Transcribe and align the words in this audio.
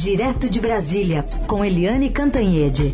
Direto 0.00 0.48
de 0.48 0.60
Brasília, 0.60 1.24
com 1.48 1.64
Eliane 1.64 2.08
Cantanhede. 2.10 2.84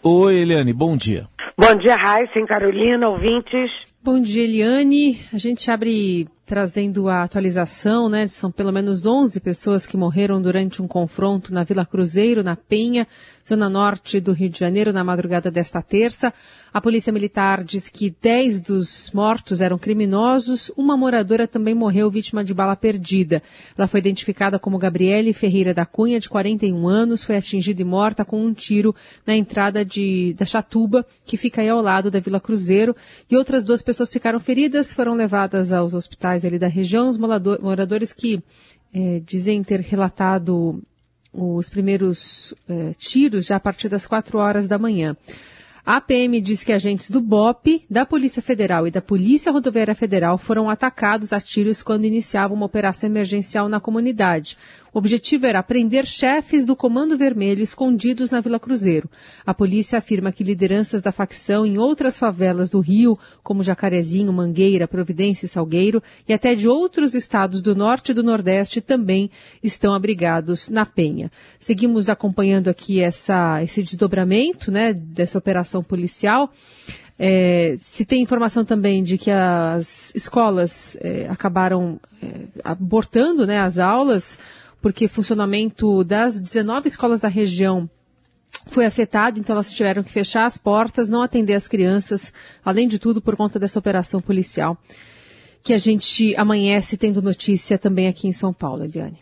Oi, 0.00 0.36
Eliane, 0.36 0.72
bom 0.72 0.96
dia. 0.96 1.26
Bom 1.58 1.74
dia, 1.78 1.96
Raíssa, 1.96 2.46
Carolina, 2.46 3.08
ouvintes. 3.08 3.72
Bom 4.00 4.20
dia, 4.20 4.44
Eliane. 4.44 5.18
A 5.32 5.38
gente 5.38 5.68
abre 5.68 6.28
trazendo 6.46 7.08
a 7.08 7.22
atualização, 7.22 8.08
né? 8.08 8.26
São 8.26 8.52
pelo 8.52 8.70
menos 8.70 9.06
11 9.06 9.40
pessoas 9.40 9.86
que 9.86 9.96
morreram 9.96 10.42
durante 10.42 10.82
um 10.82 10.86
confronto 10.86 11.52
na 11.52 11.64
Vila 11.64 11.86
Cruzeiro, 11.86 12.42
na 12.42 12.54
Penha, 12.54 13.06
zona 13.48 13.68
norte 13.70 14.20
do 14.20 14.32
Rio 14.32 14.50
de 14.50 14.58
Janeiro, 14.58 14.92
na 14.92 15.02
madrugada 15.02 15.50
desta 15.50 15.80
terça. 15.80 16.32
A 16.74 16.80
Polícia 16.80 17.12
Militar 17.12 17.62
diz 17.62 17.88
que 17.88 18.12
10 18.20 18.60
dos 18.60 19.12
mortos 19.14 19.60
eram 19.60 19.78
criminosos. 19.78 20.72
Uma 20.76 20.96
moradora 20.96 21.46
também 21.46 21.72
morreu 21.72 22.10
vítima 22.10 22.42
de 22.42 22.52
bala 22.52 22.74
perdida. 22.74 23.40
Ela 23.78 23.86
foi 23.86 24.00
identificada 24.00 24.58
como 24.58 24.76
Gabriele 24.76 25.32
Ferreira 25.32 25.72
da 25.72 25.86
Cunha, 25.86 26.18
de 26.18 26.28
41 26.28 26.88
anos, 26.88 27.22
foi 27.22 27.36
atingida 27.36 27.80
e 27.80 27.84
morta 27.84 28.24
com 28.24 28.44
um 28.44 28.52
tiro 28.52 28.92
na 29.24 29.36
entrada 29.36 29.84
de, 29.84 30.34
da 30.36 30.44
Chatuba, 30.44 31.06
que 31.24 31.36
fica 31.36 31.62
aí 31.62 31.68
ao 31.68 31.80
lado 31.80 32.10
da 32.10 32.18
Vila 32.18 32.40
Cruzeiro. 32.40 32.96
E 33.30 33.36
outras 33.36 33.62
duas 33.62 33.80
pessoas 33.80 34.12
ficaram 34.12 34.40
feridas, 34.40 34.92
foram 34.92 35.14
levadas 35.14 35.72
aos 35.72 35.94
hospitais 35.94 36.44
ali 36.44 36.58
da 36.58 36.66
região. 36.66 37.08
Os 37.08 37.16
moradores 37.16 38.12
que 38.12 38.42
é, 38.92 39.22
dizem 39.24 39.62
ter 39.62 39.78
relatado 39.78 40.82
os 41.32 41.68
primeiros 41.68 42.52
é, 42.68 42.94
tiros 42.98 43.46
já 43.46 43.54
a 43.56 43.60
partir 43.60 43.88
das 43.88 44.08
4 44.08 44.38
horas 44.38 44.66
da 44.66 44.76
manhã. 44.76 45.16
A 45.86 46.00
PM 46.00 46.40
diz 46.40 46.64
que 46.64 46.72
agentes 46.72 47.10
do 47.10 47.20
BOP, 47.20 47.84
da 47.90 48.06
Polícia 48.06 48.40
Federal 48.40 48.86
e 48.86 48.90
da 48.90 49.02
Polícia 49.02 49.52
Rodoviária 49.52 49.94
Federal 49.94 50.38
foram 50.38 50.70
atacados 50.70 51.30
a 51.30 51.38
tiros 51.38 51.82
quando 51.82 52.06
iniciavam 52.06 52.56
uma 52.56 52.64
operação 52.64 53.10
emergencial 53.10 53.68
na 53.68 53.78
comunidade. 53.78 54.56
O 54.94 54.98
objetivo 54.98 55.44
era 55.44 55.60
prender 55.60 56.06
chefes 56.06 56.64
do 56.64 56.76
Comando 56.76 57.18
Vermelho 57.18 57.60
escondidos 57.60 58.30
na 58.30 58.40
Vila 58.40 58.60
Cruzeiro. 58.60 59.10
A 59.44 59.52
polícia 59.52 59.98
afirma 59.98 60.30
que 60.30 60.44
lideranças 60.44 61.02
da 61.02 61.10
facção 61.10 61.66
em 61.66 61.76
outras 61.78 62.16
favelas 62.16 62.70
do 62.70 62.78
Rio, 62.78 63.18
como 63.42 63.64
Jacarezinho, 63.64 64.32
Mangueira, 64.32 64.86
Providência 64.86 65.46
e 65.46 65.48
Salgueiro, 65.48 66.00
e 66.28 66.32
até 66.32 66.54
de 66.54 66.68
outros 66.68 67.12
estados 67.16 67.60
do 67.60 67.74
norte 67.74 68.12
e 68.12 68.14
do 68.14 68.22
nordeste 68.22 68.80
também 68.80 69.32
estão 69.60 69.92
abrigados 69.92 70.68
na 70.68 70.86
Penha. 70.86 71.28
Seguimos 71.58 72.08
acompanhando 72.08 72.68
aqui 72.68 73.00
essa, 73.00 73.60
esse 73.64 73.82
desdobramento 73.82 74.70
né, 74.70 74.92
dessa 74.94 75.36
operação 75.36 75.82
policial. 75.82 76.52
É, 77.18 77.76
se 77.78 78.04
tem 78.04 78.22
informação 78.22 78.64
também 78.64 79.02
de 79.02 79.16
que 79.18 79.30
as 79.30 80.12
escolas 80.14 80.96
é, 81.00 81.26
acabaram 81.28 82.00
é, 82.22 82.26
abortando 82.64 83.46
né, 83.46 83.58
as 83.58 83.78
aulas, 83.78 84.36
porque 84.84 85.08
funcionamento 85.08 86.04
das 86.04 86.38
19 86.38 86.88
escolas 86.88 87.18
da 87.18 87.26
região 87.26 87.88
foi 88.70 88.84
afetado, 88.84 89.40
então 89.40 89.54
elas 89.54 89.72
tiveram 89.72 90.02
que 90.02 90.12
fechar 90.12 90.44
as 90.44 90.58
portas, 90.58 91.08
não 91.08 91.22
atender 91.22 91.54
as 91.54 91.66
crianças, 91.66 92.30
além 92.62 92.86
de 92.86 92.98
tudo 92.98 93.22
por 93.22 93.34
conta 93.34 93.58
dessa 93.58 93.78
operação 93.78 94.20
policial, 94.20 94.76
que 95.64 95.72
a 95.72 95.78
gente 95.78 96.36
amanhece 96.36 96.98
tendo 96.98 97.22
notícia 97.22 97.78
também 97.78 98.08
aqui 98.08 98.28
em 98.28 98.32
São 98.32 98.52
Paulo, 98.52 98.84
Eliane. 98.84 99.16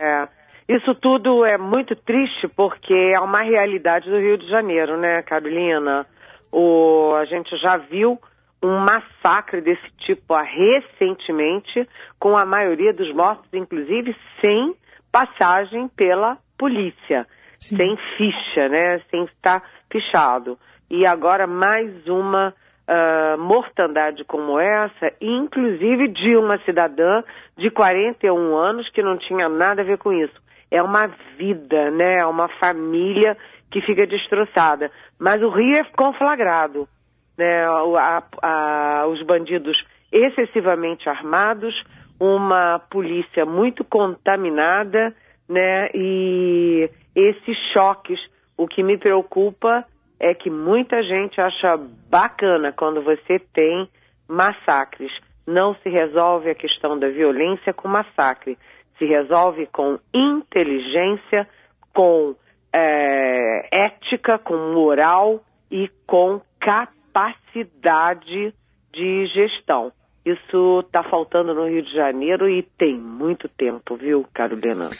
É, 0.00 0.28
isso 0.66 0.94
tudo 0.94 1.44
é 1.44 1.58
muito 1.58 1.94
triste 1.94 2.48
porque 2.56 2.94
é 2.94 3.20
uma 3.20 3.42
realidade 3.42 4.08
do 4.08 4.16
Rio 4.16 4.38
de 4.38 4.48
Janeiro, 4.48 4.98
né, 4.98 5.20
Carolina? 5.24 6.06
O, 6.50 7.12
a 7.16 7.26
gente 7.26 7.54
já 7.58 7.76
viu 7.76 8.18
um 8.64 8.78
massacre 8.78 9.60
desse 9.60 9.90
tipo 9.98 10.34
recentemente, 10.34 11.86
com 12.18 12.34
a 12.34 12.46
maioria 12.46 12.94
dos 12.94 13.12
mortos, 13.12 13.52
inclusive, 13.52 14.16
sem 14.40 14.74
passagem 15.12 15.86
pela 15.88 16.38
polícia, 16.58 17.26
Sim. 17.58 17.76
sem 17.76 17.96
ficha, 18.16 18.68
né? 18.70 19.00
Sem 19.10 19.24
estar 19.24 19.62
fichado. 19.92 20.58
E 20.90 21.06
agora 21.06 21.46
mais 21.46 22.06
uma 22.06 22.54
uh, 22.88 23.38
mortandade 23.38 24.24
como 24.24 24.58
essa, 24.58 25.12
inclusive 25.20 26.08
de 26.08 26.34
uma 26.36 26.58
cidadã 26.64 27.22
de 27.58 27.70
41 27.70 28.56
anos 28.56 28.88
que 28.90 29.02
não 29.02 29.18
tinha 29.18 29.46
nada 29.46 29.82
a 29.82 29.84
ver 29.84 29.98
com 29.98 30.10
isso. 30.10 30.42
É 30.70 30.82
uma 30.82 31.06
vida, 31.36 31.90
né? 31.90 32.16
É 32.22 32.26
uma 32.26 32.48
família 32.48 33.36
que 33.70 33.82
fica 33.82 34.06
destroçada. 34.06 34.90
Mas 35.18 35.42
o 35.42 35.50
Rio 35.50 35.76
é 35.76 35.84
conflagrado 35.96 36.88
né, 37.36 37.64
a, 37.66 38.22
a, 38.42 39.06
os 39.08 39.22
bandidos 39.22 39.76
excessivamente 40.12 41.08
armados, 41.08 41.74
uma 42.18 42.78
polícia 42.90 43.44
muito 43.44 43.84
contaminada, 43.84 45.14
né, 45.48 45.90
e 45.92 46.88
esses 47.14 47.56
choques. 47.72 48.18
O 48.56 48.68
que 48.68 48.82
me 48.82 48.96
preocupa 48.96 49.84
é 50.20 50.32
que 50.32 50.48
muita 50.48 51.02
gente 51.02 51.40
acha 51.40 51.76
bacana 52.08 52.72
quando 52.72 53.02
você 53.02 53.40
tem 53.52 53.88
massacres. 54.28 55.10
Não 55.46 55.74
se 55.76 55.88
resolve 55.88 56.48
a 56.50 56.54
questão 56.54 56.98
da 56.98 57.08
violência 57.08 57.74
com 57.74 57.88
massacre, 57.88 58.56
se 58.96 59.04
resolve 59.04 59.66
com 59.66 59.98
inteligência, 60.14 61.46
com 61.92 62.34
é, 62.72 63.68
ética, 63.72 64.38
com 64.38 64.56
moral 64.72 65.42
e 65.70 65.90
com 66.06 66.40
capacidade 66.60 66.93
capacidade 67.14 68.52
de 68.92 69.26
gestão. 69.32 69.92
Isso 70.26 70.80
está 70.80 71.02
faltando 71.08 71.54
no 71.54 71.68
Rio 71.68 71.82
de 71.82 71.92
Janeiro 71.92 72.48
e 72.48 72.62
tem 72.78 72.98
muito 72.98 73.48
tempo, 73.48 73.96
viu, 73.96 74.26
Carolina? 74.34 74.90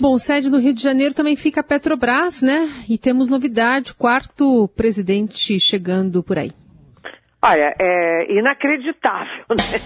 Bom, 0.00 0.18
sede 0.18 0.50
no 0.50 0.58
Rio 0.58 0.74
de 0.74 0.82
Janeiro 0.82 1.14
também 1.14 1.36
fica 1.36 1.60
a 1.60 1.64
Petrobras, 1.64 2.42
né? 2.42 2.68
E 2.90 2.98
temos 2.98 3.28
novidade, 3.28 3.94
quarto 3.94 4.68
presidente 4.76 5.58
chegando 5.60 6.22
por 6.22 6.38
aí. 6.38 6.50
Olha, 7.42 7.72
é 7.80 8.32
inacreditável, 8.32 9.46
né? 9.50 9.78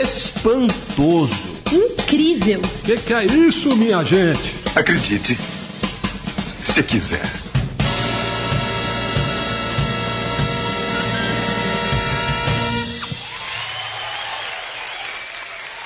Espantoso. 0.00 1.60
Incrível. 1.72 2.60
O 2.60 2.84
que, 2.84 2.96
que 3.06 3.14
é 3.14 3.24
isso, 3.24 3.76
minha 3.76 4.02
gente? 4.02 4.56
Acredite, 4.76 5.34
se 5.34 6.82
quiser. 6.82 7.49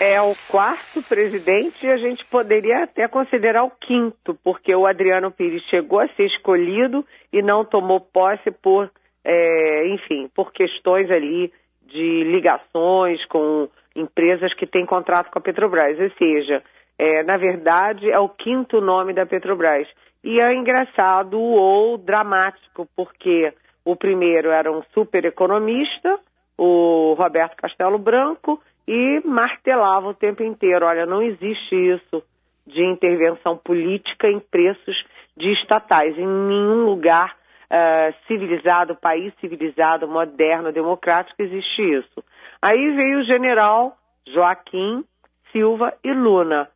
É 0.04 0.20
o 0.20 0.34
quarto 0.50 1.02
presidente 1.02 1.86
e 1.86 1.90
a 1.90 1.96
gente 1.96 2.24
poderia 2.26 2.84
até 2.84 3.08
considerar 3.08 3.64
o 3.64 3.70
quinto, 3.70 4.38
porque 4.44 4.74
o 4.74 4.86
Adriano 4.86 5.30
Pires 5.30 5.62
chegou 5.70 5.98
a 5.98 6.08
ser 6.08 6.26
escolhido 6.26 7.04
e 7.32 7.40
não 7.40 7.64
tomou 7.64 8.00
posse 8.00 8.50
por, 8.50 8.90
é, 9.24 9.88
enfim, 9.88 10.28
por 10.34 10.52
questões 10.52 11.10
ali 11.10 11.50
de 11.86 12.24
ligações 12.24 13.24
com 13.26 13.68
empresas 13.96 14.52
que 14.54 14.66
têm 14.66 14.84
contrato 14.84 15.30
com 15.30 15.38
a 15.38 15.42
Petrobras. 15.42 15.98
Ou 15.98 16.10
seja, 16.18 16.62
é, 16.98 17.22
na 17.22 17.38
verdade, 17.38 18.10
é 18.10 18.18
o 18.18 18.28
quinto 18.28 18.82
nome 18.82 19.14
da 19.14 19.24
Petrobras. 19.24 19.88
E 20.22 20.38
é 20.38 20.54
engraçado 20.54 21.40
ou 21.40 21.96
dramático, 21.96 22.86
porque 22.94 23.54
o 23.84 23.96
primeiro 23.96 24.50
era 24.50 24.70
um 24.70 24.82
super 24.92 25.24
economista, 25.24 26.18
o 26.58 27.14
Roberto 27.14 27.56
Castelo 27.56 27.98
Branco, 27.98 28.60
e 28.86 29.20
martelava 29.24 30.08
o 30.08 30.14
tempo 30.14 30.42
inteiro: 30.42 30.86
olha, 30.86 31.06
não 31.06 31.22
existe 31.22 31.74
isso 31.74 32.22
de 32.66 32.82
intervenção 32.84 33.56
política 33.56 34.28
em 34.28 34.40
preços 34.40 35.04
de 35.36 35.52
estatais. 35.52 36.16
Em 36.16 36.26
nenhum 36.26 36.84
lugar 36.84 37.36
uh, 37.70 38.14
civilizado, 38.26 38.96
país 38.96 39.32
civilizado, 39.40 40.08
moderno, 40.08 40.72
democrático, 40.72 41.42
existe 41.42 41.82
isso. 41.82 42.24
Aí 42.62 42.90
veio 42.92 43.20
o 43.20 43.24
general 43.24 43.96
Joaquim 44.26 45.04
Silva 45.52 45.94
e 46.02 46.12
Luna 46.12 46.68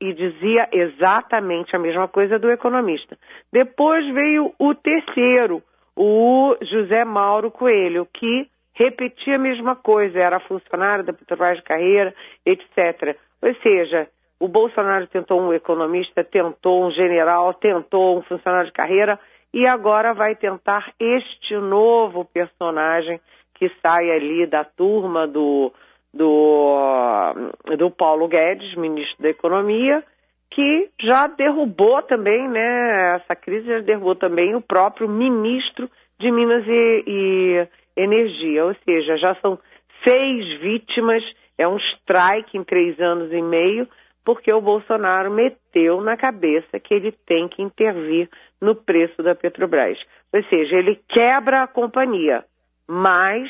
e 0.00 0.12
dizia 0.12 0.68
exatamente 0.70 1.74
a 1.74 1.78
mesma 1.78 2.06
coisa 2.06 2.38
do 2.38 2.50
economista. 2.50 3.16
Depois 3.52 4.06
veio 4.12 4.52
o 4.58 4.74
terceiro, 4.74 5.62
o 5.96 6.56
José 6.62 7.04
Mauro 7.04 7.50
Coelho, 7.50 8.06
que 8.12 8.48
repetia 8.78 9.34
a 9.34 9.38
mesma 9.38 9.74
coisa, 9.74 10.18
era 10.18 10.38
funcionário 10.40 11.04
da 11.04 11.12
Petrobras 11.12 11.58
de 11.58 11.64
carreira, 11.64 12.14
etc. 12.46 13.16
Ou 13.42 13.54
seja, 13.56 14.08
o 14.38 14.46
Bolsonaro 14.46 15.06
tentou 15.08 15.40
um 15.40 15.52
economista, 15.52 16.22
tentou 16.22 16.86
um 16.86 16.90
general, 16.92 17.52
tentou 17.54 18.16
um 18.16 18.22
funcionário 18.22 18.68
de 18.68 18.72
carreira 18.72 19.18
e 19.52 19.66
agora 19.66 20.14
vai 20.14 20.36
tentar 20.36 20.92
este 21.00 21.56
novo 21.56 22.24
personagem 22.24 23.20
que 23.54 23.68
sai 23.84 24.10
ali 24.12 24.46
da 24.46 24.62
turma 24.62 25.26
do, 25.26 25.72
do, 26.14 27.34
do 27.76 27.90
Paulo 27.90 28.28
Guedes, 28.28 28.76
ministro 28.76 29.20
da 29.20 29.30
Economia, 29.30 30.04
que 30.50 30.88
já 31.00 31.26
derrubou 31.26 32.00
também, 32.02 32.48
né, 32.48 33.16
essa 33.16 33.34
crise 33.34 33.66
já 33.66 33.80
derrubou 33.80 34.14
também 34.14 34.54
o 34.54 34.62
próprio 34.62 35.08
ministro 35.08 35.90
de 36.20 36.30
Minas 36.30 36.64
e, 36.66 37.04
e 37.06 37.68
Energia. 37.98 38.64
Ou 38.64 38.74
seja, 38.84 39.16
já 39.16 39.34
são 39.36 39.58
seis 40.06 40.60
vítimas, 40.60 41.22
é 41.56 41.66
um 41.66 41.76
strike 41.76 42.56
em 42.56 42.64
três 42.64 42.98
anos 43.00 43.32
e 43.32 43.42
meio, 43.42 43.88
porque 44.24 44.52
o 44.52 44.60
Bolsonaro 44.60 45.30
meteu 45.30 46.00
na 46.00 46.16
cabeça 46.16 46.78
que 46.78 46.94
ele 46.94 47.12
tem 47.26 47.48
que 47.48 47.62
intervir 47.62 48.28
no 48.60 48.74
preço 48.74 49.22
da 49.22 49.34
Petrobras. 49.34 49.98
Ou 50.32 50.42
seja, 50.44 50.76
ele 50.76 51.00
quebra 51.08 51.62
a 51.62 51.66
companhia, 51.66 52.44
mas 52.86 53.48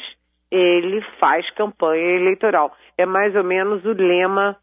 ele 0.51 1.03
faz 1.21 1.49
campanha 1.51 2.17
eleitoral. 2.17 2.75
É 2.97 3.05
mais 3.05 3.35
ou 3.35 3.45
menos 3.45 3.85
o 3.85 3.93
lema 3.93 4.57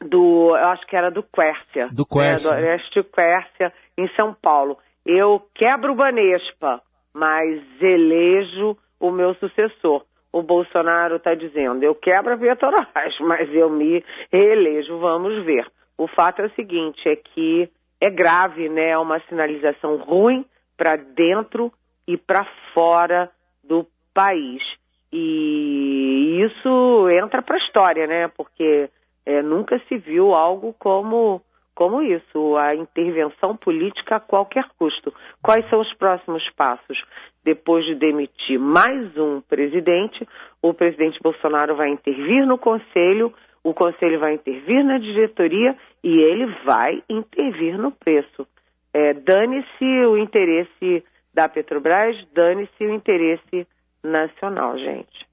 do, 0.00 0.56
eu 0.56 0.66
acho 0.68 0.86
que 0.86 0.96
era 0.96 1.10
do 1.10 1.22
Quércia. 1.22 1.88
Do 1.92 2.04
Quércia. 2.04 2.50
Né, 2.50 2.60
do 2.60 2.66
Oeste 2.66 3.02
Quércia, 3.04 3.72
em 3.96 4.08
São 4.14 4.34
Paulo. 4.34 4.78
Eu 5.04 5.40
quebro 5.54 5.92
o 5.92 5.96
Banespa, 5.96 6.82
mas 7.16 7.62
elejo 7.80 8.76
o 9.00 9.10
meu 9.10 9.34
sucessor. 9.36 10.04
O 10.30 10.42
Bolsonaro 10.42 11.16
está 11.16 11.34
dizendo, 11.34 11.82
eu 11.82 11.94
quebro 11.94 12.34
a 12.34 12.36
Petrobras, 12.36 12.86
mas 13.20 13.52
eu 13.54 13.70
me 13.70 14.04
reelejo, 14.30 14.98
vamos 14.98 15.42
ver. 15.46 15.66
O 15.96 16.06
fato 16.06 16.42
é 16.42 16.46
o 16.46 16.54
seguinte, 16.54 17.08
é 17.08 17.16
que 17.16 17.70
é 17.98 18.10
grave, 18.10 18.68
né? 18.68 18.90
É 18.90 18.98
uma 18.98 19.18
sinalização 19.20 19.96
ruim 19.96 20.44
para 20.76 20.96
dentro 20.96 21.72
e 22.06 22.18
para 22.18 22.46
fora 22.74 23.30
do 23.64 23.86
país. 24.12 24.62
E 25.10 26.42
isso 26.44 27.08
entra 27.08 27.40
para 27.40 27.56
a 27.56 27.64
história, 27.64 28.06
né? 28.06 28.28
Porque 28.28 28.90
é, 29.24 29.40
nunca 29.40 29.80
se 29.88 29.96
viu 29.96 30.34
algo 30.34 30.74
como, 30.78 31.40
como 31.76 32.02
isso, 32.02 32.56
a 32.56 32.74
intervenção 32.74 33.54
política 33.54 34.16
a 34.16 34.20
qualquer 34.20 34.64
custo. 34.78 35.12
Quais 35.42 35.68
são 35.68 35.78
os 35.78 35.92
próximos 35.94 36.42
passos? 36.56 36.98
Depois 37.44 37.84
de 37.84 37.94
demitir 37.94 38.58
mais 38.58 39.14
um 39.18 39.42
presidente, 39.42 40.26
o 40.62 40.72
presidente 40.72 41.20
Bolsonaro 41.22 41.76
vai 41.76 41.90
intervir 41.90 42.46
no 42.46 42.56
conselho, 42.56 43.32
o 43.62 43.74
conselho 43.74 44.18
vai 44.18 44.32
intervir 44.32 44.82
na 44.82 44.96
diretoria 44.96 45.76
e 46.02 46.18
ele 46.18 46.46
vai 46.64 47.02
intervir 47.10 47.78
no 47.78 47.92
preço. 47.92 48.48
É, 48.94 49.12
dane-se 49.12 49.84
o 50.06 50.16
interesse 50.16 51.04
da 51.34 51.46
Petrobras, 51.46 52.16
dane-se 52.32 52.86
o 52.86 52.94
interesse 52.94 53.66
nacional, 54.02 54.78
gente. 54.78 55.25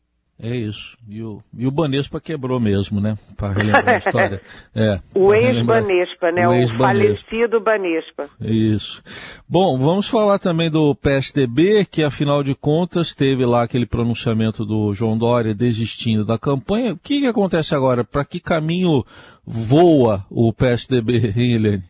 É 0.43 0.53
isso. 0.53 0.97
E 1.07 1.23
o, 1.23 1.41
e 1.57 1.65
o 1.65 1.71
Banespa 1.71 2.19
quebrou 2.19 2.59
mesmo, 2.59 2.99
né? 2.99 3.15
Para 3.37 3.53
relembrar 3.53 3.95
a 3.95 3.97
história. 3.97 4.41
É, 4.75 4.99
o 5.15 5.33
ex-Banespa, 5.33 6.31
né? 6.31 6.47
O, 6.47 6.53
ex 6.53 6.73
-Banespa. 6.73 6.77
falecido 6.79 7.61
Banespa. 7.61 8.27
Isso. 8.41 9.01
Bom, 9.47 9.77
vamos 9.77 10.09
falar 10.09 10.39
também 10.39 10.69
do 10.69 10.95
PSDB, 10.95 11.85
que 11.85 12.03
afinal 12.03 12.43
de 12.43 12.55
contas 12.55 13.13
teve 13.13 13.45
lá 13.45 13.63
aquele 13.63 13.85
pronunciamento 13.85 14.65
do 14.65 14.93
João 14.93 15.17
Dória 15.17 15.53
desistindo 15.53 16.25
da 16.25 16.37
campanha. 16.37 16.93
O 16.93 16.97
que, 16.97 17.21
que 17.21 17.27
acontece 17.27 17.73
agora? 17.75 18.03
Para 18.03 18.25
que 18.25 18.39
caminho 18.39 19.03
voa 19.45 20.25
o 20.29 20.51
PSDB, 20.51 21.33
hein, 21.37 21.53
Helene? 21.53 21.83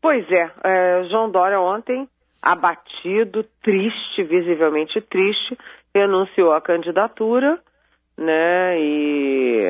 Pois 0.00 0.24
é, 0.30 0.50
é, 0.64 1.04
João 1.10 1.30
Dória 1.30 1.60
ontem, 1.60 2.08
abatido, 2.40 3.44
triste, 3.62 4.22
visivelmente 4.22 5.00
triste, 5.00 5.58
renunciou 5.94 6.52
à 6.52 6.60
candidatura 6.60 7.58
né, 8.16 8.78
e, 8.78 9.66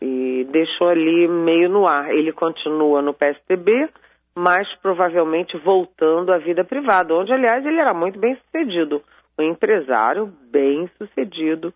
e 0.00 0.44
deixou 0.50 0.88
ali 0.88 1.28
meio 1.28 1.68
no 1.68 1.86
ar. 1.86 2.10
Ele 2.10 2.32
continua 2.32 3.00
no 3.00 3.14
PSDB, 3.14 3.88
mas 4.34 4.68
provavelmente 4.76 5.56
voltando 5.58 6.32
à 6.32 6.38
vida 6.38 6.64
privada, 6.64 7.14
onde, 7.14 7.32
aliás, 7.32 7.64
ele 7.64 7.78
era 7.78 7.94
muito 7.94 8.18
bem 8.18 8.36
sucedido. 8.36 9.02
Um 9.38 9.42
empresário 9.42 10.26
bem 10.50 10.88
sucedido. 10.98 11.72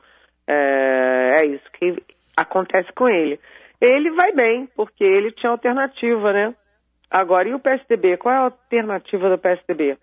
É, 0.46 1.34
é 1.38 1.46
isso 1.46 1.64
que 1.72 2.02
acontece 2.36 2.92
com 2.92 3.08
ele. 3.08 3.38
Ele 3.80 4.10
vai 4.10 4.32
bem, 4.32 4.68
porque 4.74 5.04
ele 5.04 5.30
tinha 5.32 5.50
alternativa, 5.50 6.32
né? 6.32 6.54
Agora, 7.10 7.48
e 7.48 7.54
o 7.54 7.60
PSDB? 7.60 8.16
Qual 8.16 8.34
é 8.34 8.38
a 8.38 8.42
alternativa 8.42 9.30
do 9.30 9.38
PSDB? 9.38 9.96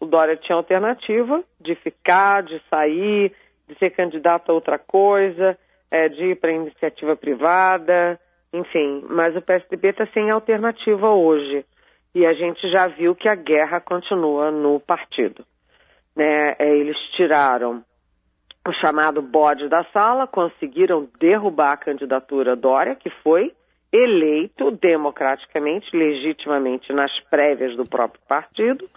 O 0.00 0.06
Dória 0.06 0.36
tinha 0.36 0.56
alternativa 0.56 1.44
de 1.60 1.74
ficar, 1.76 2.42
de 2.42 2.60
sair, 2.70 3.32
de 3.70 3.78
ser 3.78 3.90
candidato 3.90 4.50
a 4.50 4.54
outra 4.54 4.78
coisa, 4.78 5.56
é, 5.90 6.08
de 6.08 6.32
ir 6.32 6.36
para 6.36 6.52
iniciativa 6.52 7.14
privada, 7.16 8.18
enfim. 8.52 9.04
Mas 9.08 9.36
o 9.36 9.42
PSDB 9.42 9.88
está 9.88 10.06
sem 10.08 10.30
alternativa 10.30 11.08
hoje. 11.10 11.64
E 12.14 12.26
a 12.26 12.32
gente 12.32 12.68
já 12.70 12.88
viu 12.88 13.14
que 13.14 13.28
a 13.28 13.34
guerra 13.34 13.80
continua 13.80 14.50
no 14.50 14.80
partido. 14.80 15.44
Né? 16.16 16.56
É, 16.58 16.76
eles 16.76 16.96
tiraram 17.16 17.84
o 18.66 18.72
chamado 18.74 19.22
bode 19.22 19.68
da 19.68 19.84
sala, 19.84 20.26
conseguiram 20.26 21.08
derrubar 21.18 21.72
a 21.72 21.76
candidatura 21.76 22.56
Dória, 22.56 22.94
que 22.94 23.08
foi 23.22 23.52
eleito 23.92 24.70
democraticamente, 24.72 25.96
legitimamente 25.96 26.92
nas 26.92 27.10
prévias 27.30 27.76
do 27.76 27.84
próprio 27.84 28.20
partido, 28.28 28.88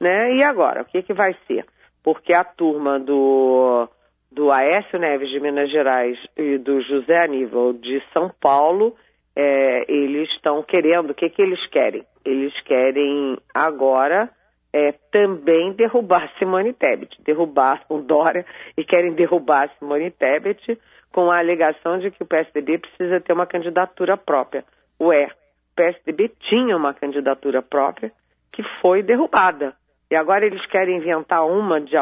né? 0.00 0.36
E 0.36 0.44
agora, 0.44 0.82
o 0.82 0.84
que, 0.84 1.02
que 1.02 1.12
vai 1.12 1.36
ser? 1.46 1.66
Porque 2.02 2.32
a 2.32 2.44
turma 2.44 2.98
do 2.98 3.88
do 4.30 4.52
Aécio 4.52 4.98
Neves 4.98 5.30
de 5.30 5.40
Minas 5.40 5.70
Gerais 5.70 6.18
e 6.36 6.58
do 6.58 6.80
José 6.82 7.24
Aníbal 7.24 7.72
de 7.72 8.02
São 8.12 8.30
Paulo, 8.40 8.94
é, 9.34 9.90
eles 9.90 10.28
estão 10.30 10.62
querendo, 10.62 11.10
o 11.10 11.14
que, 11.14 11.28
que 11.30 11.40
eles 11.40 11.64
querem? 11.68 12.04
Eles 12.24 12.52
querem 12.62 13.38
agora 13.54 14.28
é, 14.72 14.92
também 15.10 15.72
derrubar 15.72 16.30
Simone 16.38 16.72
Tebet, 16.72 17.16
derrubar 17.22 17.84
o 17.88 17.98
Dória 17.98 18.44
e 18.76 18.84
querem 18.84 19.14
derrubar 19.14 19.70
Simone 19.78 20.10
Tebet 20.10 20.78
com 21.12 21.30
a 21.30 21.38
alegação 21.38 21.98
de 21.98 22.10
que 22.10 22.22
o 22.22 22.26
PSDB 22.26 22.78
precisa 22.78 23.20
ter 23.20 23.32
uma 23.32 23.46
candidatura 23.46 24.16
própria. 24.16 24.64
Ué, 25.00 25.26
o 25.26 25.76
PSDB 25.76 26.32
tinha 26.40 26.76
uma 26.76 26.92
candidatura 26.92 27.62
própria 27.62 28.12
que 28.52 28.62
foi 28.80 29.02
derrubada. 29.02 29.74
E 30.10 30.16
agora 30.16 30.44
eles 30.44 30.64
querem 30.66 30.98
inventar 30.98 31.46
uma 31.46 31.80
de, 31.80 31.96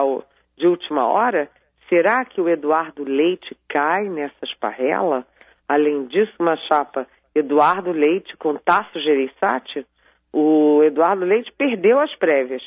de 0.57 0.67
última 0.67 1.07
hora 1.07 1.49
Será 1.89 2.25
que 2.25 2.41
o 2.41 2.49
Eduardo 2.49 3.05
Leite 3.05 3.57
cai 3.69 4.09
nessa 4.09 4.45
esparrela? 4.45 5.27
Além 5.69 6.07
disso, 6.07 6.33
uma 6.39 6.57
chapa 6.57 7.07
Eduardo 7.35 7.93
Leite 7.93 8.37
com 8.37 8.57
Tasso 8.57 9.01
Gereissati? 9.01 9.87
O 10.33 10.83
Eduardo 10.83 11.25
Leite 11.25 11.53
perdeu 11.53 12.01
as 12.01 12.15
prévias 12.17 12.63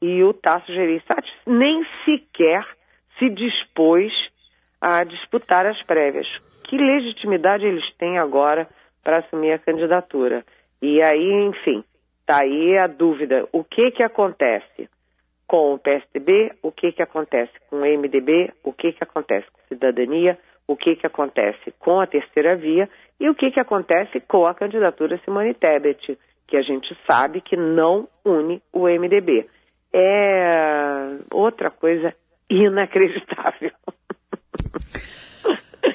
e 0.00 0.22
o 0.22 0.32
Tasso 0.32 0.72
Gereissati 0.72 1.30
nem 1.46 1.86
sequer 2.04 2.66
se 3.18 3.28
dispôs 3.28 4.12
a 4.80 5.04
disputar 5.04 5.66
as 5.66 5.80
prévias. 5.84 6.26
Que 6.64 6.76
legitimidade 6.76 7.66
eles 7.66 7.84
têm 7.96 8.18
agora 8.18 8.68
para 9.04 9.18
assumir 9.18 9.52
a 9.52 9.58
candidatura? 9.58 10.44
E 10.80 11.02
aí, 11.02 11.30
enfim, 11.44 11.84
está 12.20 12.42
aí 12.42 12.76
a 12.78 12.86
dúvida. 12.86 13.46
O 13.52 13.62
que 13.62 13.90
que 13.92 14.02
acontece? 14.02 14.88
Com 15.52 15.74
o 15.74 15.78
PSDB, 15.78 16.50
o 16.62 16.72
que, 16.72 16.92
que 16.92 17.02
acontece 17.02 17.52
com 17.68 17.76
o 17.76 17.84
MDB, 17.84 18.54
o 18.64 18.72
que, 18.72 18.90
que 18.90 19.04
acontece 19.04 19.46
com 19.52 19.60
a 19.60 19.68
cidadania, 19.68 20.38
o 20.66 20.74
que, 20.74 20.96
que 20.96 21.06
acontece 21.06 21.70
com 21.78 22.00
a 22.00 22.06
terceira 22.06 22.56
via 22.56 22.88
e 23.20 23.28
o 23.28 23.34
que, 23.34 23.50
que 23.50 23.60
acontece 23.60 24.18
com 24.20 24.46
a 24.46 24.54
candidatura 24.54 25.20
Simone 25.22 25.52
Tebet, 25.52 26.18
que 26.48 26.56
a 26.56 26.62
gente 26.62 26.96
sabe 27.06 27.42
que 27.42 27.54
não 27.54 28.08
une 28.24 28.62
o 28.72 28.88
MDB. 28.88 29.46
É 29.92 31.18
outra 31.30 31.70
coisa 31.70 32.14
inacreditável. 32.48 33.71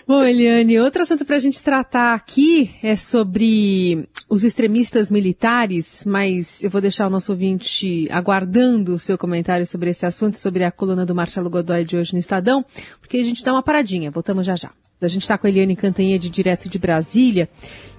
Bom, 0.07 0.23
Eliane, 0.23 0.79
outro 0.79 1.03
assunto 1.03 1.25
para 1.25 1.35
a 1.35 1.39
gente 1.39 1.61
tratar 1.61 2.13
aqui 2.13 2.71
é 2.81 2.95
sobre 2.95 4.07
os 4.29 4.45
extremistas 4.45 5.11
militares, 5.11 6.05
mas 6.05 6.63
eu 6.63 6.69
vou 6.69 6.79
deixar 6.79 7.07
o 7.07 7.09
nosso 7.09 7.33
ouvinte 7.33 8.07
aguardando 8.09 8.93
o 8.93 8.99
seu 8.99 9.17
comentário 9.17 9.67
sobre 9.67 9.89
esse 9.89 10.05
assunto, 10.05 10.37
sobre 10.37 10.63
a 10.63 10.71
coluna 10.71 11.05
do 11.05 11.13
Marcelo 11.13 11.49
Godoy 11.49 11.83
de 11.83 11.97
hoje 11.97 12.13
no 12.13 12.19
Estadão, 12.19 12.63
porque 13.01 13.17
a 13.17 13.23
gente 13.23 13.43
dá 13.43 13.51
uma 13.51 13.61
paradinha, 13.61 14.09
voltamos 14.09 14.45
já 14.45 14.55
já. 14.55 14.71
A 15.01 15.09
gente 15.09 15.23
está 15.23 15.37
com 15.37 15.45
a 15.45 15.49
Eliane 15.49 15.75
Cantanhede, 15.75 16.29
direto 16.29 16.69
de 16.69 16.79
Brasília, 16.79 17.49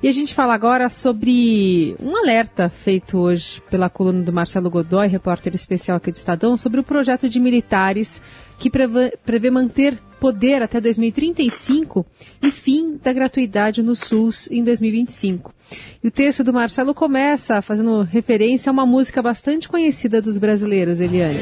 e 0.02 0.08
a 0.08 0.12
gente 0.12 0.34
fala 0.34 0.54
agora 0.54 0.88
sobre 0.88 1.94
um 2.00 2.16
alerta 2.16 2.70
feito 2.70 3.18
hoje 3.18 3.60
pela 3.70 3.90
coluna 3.90 4.22
do 4.22 4.32
Marcelo 4.32 4.70
Godoy, 4.70 5.06
repórter 5.08 5.54
especial 5.54 5.98
aqui 5.98 6.10
do 6.10 6.16
Estadão, 6.16 6.56
sobre 6.56 6.80
o 6.80 6.82
projeto 6.82 7.28
de 7.28 7.38
militares 7.38 8.22
que 8.58 8.68
prevê, 8.68 9.50
manter 9.50 9.98
poder 10.20 10.62
até 10.62 10.80
2035 10.80 12.04
e 12.42 12.50
fim 12.50 12.98
da 13.02 13.12
gratuidade 13.12 13.82
no 13.82 13.94
SUS 13.94 14.48
em 14.50 14.64
2025. 14.64 15.54
E 16.02 16.08
o 16.08 16.10
texto 16.10 16.42
do 16.42 16.52
Marcelo 16.52 16.92
começa 16.92 17.62
fazendo 17.62 18.02
referência 18.02 18.68
a 18.68 18.72
uma 18.72 18.84
música 18.84 19.22
bastante 19.22 19.68
conhecida 19.68 20.20
dos 20.20 20.36
brasileiros, 20.36 21.00
Eliane. 21.00 21.38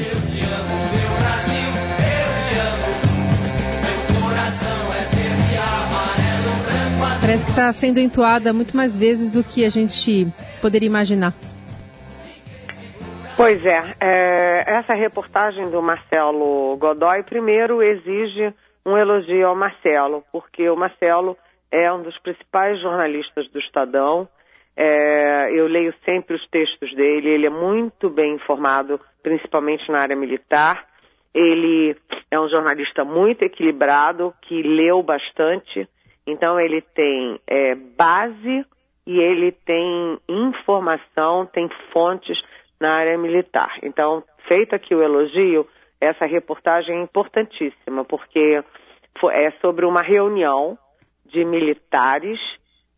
Parece 7.21 7.45
que 7.45 7.51
está 7.51 7.73
sendo 7.73 7.99
entoada 7.99 8.53
muito 8.53 8.77
mais 8.77 8.97
vezes 8.97 9.31
do 9.31 9.43
que 9.43 9.65
a 9.65 9.69
gente 9.69 10.29
poderia 10.61 10.87
imaginar. 10.87 11.35
Pois 13.37 13.63
é, 13.67 13.95
é, 14.01 14.65
essa 14.67 14.95
reportagem 14.95 15.71
do 15.71 15.83
Marcelo 15.83 16.75
Godoy, 16.79 17.23
primeiro, 17.23 17.83
exige 17.83 18.51
um 18.85 18.97
elogio 18.97 19.47
ao 19.47 19.55
Marcelo, 19.55 20.25
porque 20.33 20.71
o 20.71 20.75
Marcelo 20.75 21.37
é 21.71 21.93
um 21.93 22.01
dos 22.01 22.19
principais 22.21 22.81
jornalistas 22.81 23.47
do 23.51 23.59
Estadão. 23.59 24.27
É, 24.75 25.51
eu 25.53 25.67
leio 25.67 25.93
sempre 26.03 26.35
os 26.35 26.49
textos 26.49 26.95
dele, 26.95 27.29
ele 27.29 27.45
é 27.45 27.51
muito 27.51 28.09
bem 28.09 28.37
informado, 28.37 28.99
principalmente 29.23 29.87
na 29.93 30.01
área 30.01 30.17
militar. 30.17 30.87
Ele 31.35 31.95
é 32.31 32.41
um 32.41 32.49
jornalista 32.49 33.05
muito 33.05 33.43
equilibrado, 33.43 34.33
que 34.41 34.63
leu 34.63 35.03
bastante, 35.03 35.87
então 36.27 36.59
ele 36.59 36.81
tem 36.81 37.39
é, 37.47 37.75
base 37.75 38.65
e 39.07 39.21
ele 39.21 39.53
tem 39.53 40.19
informação, 40.27 41.45
tem 41.45 41.69
fontes 41.93 42.39
na 42.81 42.95
área 42.95 43.17
militar. 43.19 43.79
Então, 43.83 44.23
feito 44.47 44.75
aqui 44.75 44.95
o 44.95 45.03
elogio, 45.03 45.67
essa 46.01 46.27
reportagem 46.27 46.99
é 46.99 47.03
importantíssima, 47.03 48.05
porque 48.05 48.63
é 49.33 49.51
sobre 49.63 49.87
uma 49.87 50.03
reunião 50.03 50.79
de 51.25 51.45
militares 51.45 52.39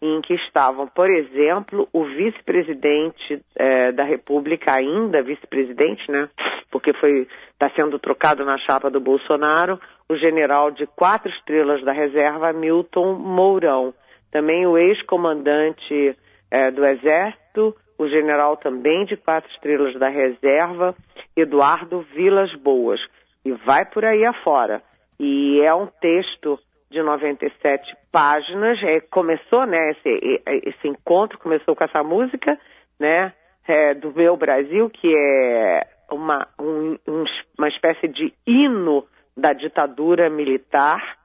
em 0.00 0.20
que 0.20 0.34
estavam, 0.34 0.86
por 0.86 1.10
exemplo, 1.10 1.88
o 1.92 2.04
vice-presidente 2.04 3.42
é, 3.56 3.90
da 3.92 4.04
República, 4.04 4.74
ainda 4.76 5.22
vice-presidente, 5.22 6.08
né? 6.10 6.28
Porque 6.70 6.92
foi 6.94 7.26
está 7.52 7.68
sendo 7.74 7.98
trocado 7.98 8.44
na 8.44 8.56
chapa 8.58 8.88
do 8.88 9.00
Bolsonaro, 9.00 9.80
o 10.08 10.16
general 10.16 10.70
de 10.70 10.86
quatro 10.86 11.28
estrelas 11.32 11.82
da 11.82 11.92
reserva, 11.92 12.52
Milton 12.52 13.14
Mourão. 13.14 13.92
Também 14.30 14.64
o 14.66 14.78
ex-comandante 14.78 16.16
é, 16.50 16.70
do 16.70 16.86
Exército, 16.86 17.74
o 17.98 18.08
general 18.08 18.56
também 18.56 19.04
de 19.04 19.16
quatro 19.16 19.50
estrelas 19.50 19.94
da 19.98 20.08
reserva, 20.08 20.94
Eduardo 21.36 22.00
Vilas 22.14 22.54
Boas. 22.54 23.00
E 23.44 23.52
vai 23.52 23.84
por 23.84 24.04
aí 24.04 24.24
afora. 24.24 24.80
E 25.18 25.60
é 25.60 25.74
um 25.74 25.86
texto 25.86 26.58
de 26.90 27.02
97 27.02 27.96
páginas. 28.12 28.82
É, 28.82 29.00
começou, 29.00 29.66
né, 29.66 29.90
esse, 29.90 30.42
esse 30.64 30.88
encontro 30.88 31.38
começou 31.38 31.74
com 31.74 31.84
essa 31.84 32.02
música, 32.02 32.58
né, 32.98 33.32
é, 33.66 33.94
do 33.94 34.12
Meu 34.14 34.36
Brasil, 34.36 34.88
que 34.88 35.12
é 35.14 35.86
uma, 36.10 36.46
um, 36.58 36.96
um, 37.06 37.24
uma 37.58 37.68
espécie 37.68 38.08
de 38.08 38.32
hino 38.46 39.04
da 39.36 39.52
ditadura 39.52 40.30
militar, 40.30 41.18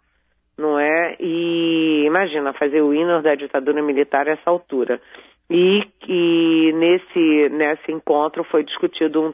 não 0.57 0.77
é? 0.79 1.15
E 1.19 2.03
imagina 2.05 2.53
fazer 2.53 2.81
o 2.81 2.93
hino 2.93 3.21
da 3.21 3.33
ditadura 3.33 3.81
militar 3.81 4.27
a 4.27 4.33
essa 4.33 4.49
altura. 4.49 5.01
E, 5.49 5.87
e 6.07 6.71
nesse, 6.73 7.49
nesse 7.49 7.91
encontro 7.91 8.43
foi 8.45 8.63
discutido 8.63 9.21
um, 9.21 9.33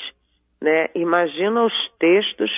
né? 0.60 0.88
Imagina 0.96 1.64
os 1.64 1.92
textos 2.00 2.50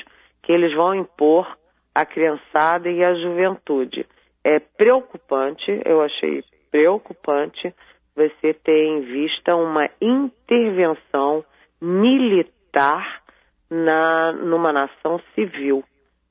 que 0.43 0.53
eles 0.53 0.73
vão 0.73 0.95
impor 0.95 1.57
à 1.93 2.05
criançada 2.05 2.89
e 2.89 3.03
à 3.03 3.13
juventude. 3.15 4.07
É 4.47 4.59
preocupante, 4.59 5.81
eu 5.83 6.03
achei 6.03 6.43
preocupante 6.69 7.73
você 8.15 8.53
ter 8.53 8.85
em 8.85 9.01
vista 9.01 9.55
uma 9.55 9.89
intervenção 9.99 11.43
militar 11.81 13.23
na, 13.67 14.33
numa 14.33 14.71
nação 14.71 15.19
civil, 15.33 15.83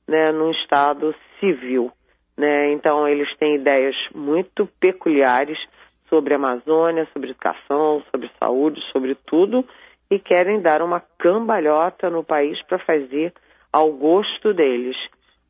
né, 0.07 0.31
num 0.31 0.51
Estado 0.51 1.13
civil. 1.41 1.91
Né? 2.37 2.71
Então, 2.71 3.05
eles 3.05 3.27
têm 3.35 3.55
ideias 3.55 3.97
muito 4.15 4.65
peculiares 4.79 5.59
sobre 6.07 6.35
a 6.35 6.37
Amazônia, 6.37 7.09
sobre 7.11 7.31
educação, 7.31 8.01
sobre 8.11 8.31
saúde, 8.39 8.79
sobre 8.93 9.13
tudo, 9.25 9.67
e 10.09 10.19
querem 10.19 10.61
dar 10.61 10.81
uma 10.81 11.01
cambalhota 11.19 12.09
no 12.09 12.23
país 12.23 12.61
para 12.65 12.79
fazer 12.79 13.33
ao 13.73 13.91
gosto 13.91 14.53
deles. 14.53 14.95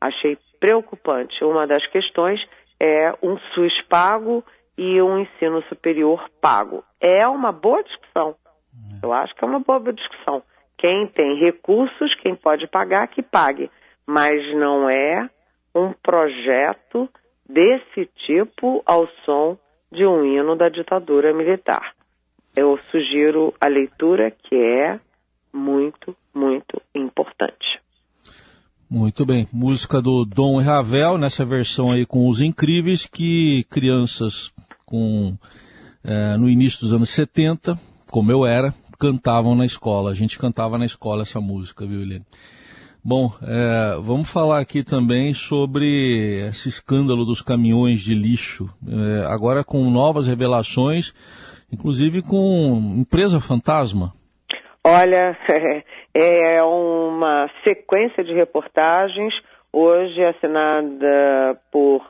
Achei 0.00 0.36
preocupante. 0.60 1.44
Uma 1.44 1.66
das 1.66 1.86
questões 1.88 2.40
é 2.80 3.12
um 3.22 3.38
SUS 3.54 3.82
pago 3.88 4.44
e 4.76 5.00
um 5.00 5.18
ensino 5.18 5.62
superior 5.68 6.28
pago. 6.40 6.84
É 7.00 7.26
uma 7.26 7.52
boa 7.52 7.82
discussão. 7.82 8.36
Eu 9.02 9.12
acho 9.12 9.34
que 9.34 9.44
é 9.44 9.48
uma 9.48 9.60
boa 9.60 9.80
discussão. 9.92 10.42
Quem 10.76 11.06
tem 11.06 11.38
recursos, 11.38 12.14
quem 12.16 12.34
pode 12.34 12.66
pagar, 12.66 13.06
que 13.08 13.22
pague. 13.22 13.70
Mas 14.06 14.54
não 14.54 14.88
é 14.88 15.28
um 15.74 15.92
projeto 15.92 17.08
desse 17.48 18.06
tipo 18.26 18.82
ao 18.84 19.06
som 19.24 19.58
de 19.90 20.04
um 20.06 20.24
hino 20.24 20.56
da 20.56 20.68
ditadura 20.68 21.32
militar. 21.32 21.94
Eu 22.56 22.78
sugiro 22.90 23.54
a 23.60 23.66
leitura 23.66 24.30
que 24.30 24.54
é 24.54 24.98
muito, 25.52 26.16
muito 26.34 26.80
importante. 26.94 27.80
Muito 28.88 29.26
bem. 29.26 29.48
Música 29.52 30.00
do 30.00 30.24
Dom 30.24 30.60
Ravel, 30.60 31.18
nessa 31.18 31.44
versão 31.44 31.90
aí 31.90 32.06
com 32.06 32.28
os 32.28 32.40
incríveis 32.40 33.04
que 33.04 33.66
crianças 33.68 34.52
com 34.84 35.36
é, 36.04 36.36
no 36.36 36.48
início 36.48 36.82
dos 36.82 36.92
anos 36.92 37.10
70, 37.10 37.76
como 38.08 38.30
eu 38.30 38.46
era, 38.46 38.72
cantavam 38.96 39.56
na 39.56 39.66
escola. 39.66 40.12
A 40.12 40.14
gente 40.14 40.38
cantava 40.38 40.78
na 40.78 40.86
escola 40.86 41.22
essa 41.22 41.40
música, 41.40 41.84
viu, 41.84 42.00
Helene? 42.00 42.24
Bom, 43.02 43.32
é, 43.42 43.98
vamos 44.00 44.28
falar 44.28 44.60
aqui 44.60 44.84
também 44.84 45.34
sobre 45.34 46.48
esse 46.48 46.68
escândalo 46.68 47.24
dos 47.24 47.42
caminhões 47.42 48.00
de 48.00 48.14
lixo. 48.14 48.70
É, 48.86 49.26
agora 49.26 49.64
com 49.64 49.90
novas 49.90 50.28
revelações, 50.28 51.12
inclusive 51.72 52.22
com 52.22 52.94
empresa 52.96 53.40
fantasma. 53.40 54.12
Olha, 54.88 55.36
é 56.14 56.62
uma 56.62 57.50
sequência 57.66 58.22
de 58.22 58.32
reportagens, 58.32 59.34
hoje 59.72 60.24
assinada 60.24 61.58
por. 61.72 62.08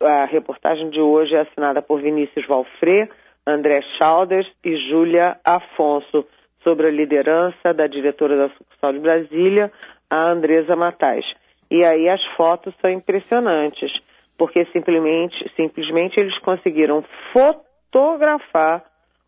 A 0.00 0.24
reportagem 0.24 0.88
de 0.88 1.00
hoje 1.00 1.34
é 1.34 1.40
assinada 1.40 1.82
por 1.82 2.00
Vinícius 2.00 2.46
Valfré, 2.46 3.10
André 3.46 3.80
Chalders 3.98 4.50
e 4.64 4.74
Júlia 4.88 5.36
Afonso, 5.44 6.24
sobre 6.62 6.86
a 6.86 6.90
liderança 6.90 7.74
da 7.74 7.86
diretora 7.86 8.38
da 8.38 8.48
sucursal 8.54 8.92
de 8.94 9.00
Brasília, 9.00 9.70
a 10.08 10.30
Andresa 10.30 10.74
Matais. 10.74 11.26
E 11.70 11.84
aí 11.84 12.08
as 12.08 12.24
fotos 12.36 12.72
são 12.80 12.88
impressionantes, 12.88 13.92
porque 14.38 14.64
simplesmente, 14.72 15.36
simplesmente 15.56 16.18
eles 16.18 16.38
conseguiram 16.38 17.04
fotografar 17.34 18.82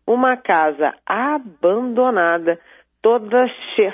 uma 0.07 0.37
casa 0.37 0.95
abandonada, 1.05 2.57
toda 3.07 3.49